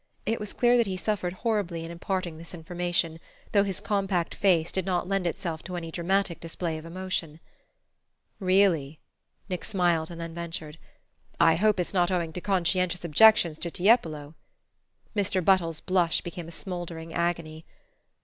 It 0.25 0.39
was 0.39 0.51
clear 0.51 0.77
that 0.77 0.87
he 0.87 0.97
suffered 0.97 1.31
horribly 1.45 1.85
in 1.85 1.91
imparting 1.91 2.39
this 2.39 2.55
information, 2.55 3.19
though 3.51 3.63
his 3.63 3.79
compact 3.79 4.33
face 4.33 4.71
did 4.71 4.83
not 4.83 5.07
lend 5.07 5.27
itself 5.27 5.61
to 5.65 5.75
any 5.75 5.91
dramatic 5.91 6.39
display 6.39 6.79
of 6.79 6.85
emotion. 6.87 7.39
"Really," 8.39 8.99
Nick 9.47 9.63
smiled, 9.63 10.09
and 10.09 10.19
then 10.19 10.33
ventured: 10.33 10.79
"I 11.39 11.53
hope 11.53 11.79
it's 11.79 11.93
not 11.93 12.09
owing 12.09 12.33
to 12.33 12.41
conscientious 12.41 13.05
objections 13.05 13.59
to 13.59 13.69
Tiepolo?" 13.69 14.33
Mr. 15.15 15.45
Buttles's 15.45 15.81
blush 15.81 16.21
became 16.21 16.47
a 16.47 16.51
smouldering 16.51 17.13
agony. 17.13 17.63